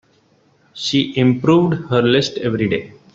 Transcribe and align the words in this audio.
She 0.73 1.15
improved 1.15 1.91
her 1.91 2.01
list 2.01 2.39
every 2.39 2.67
day. 2.67 2.93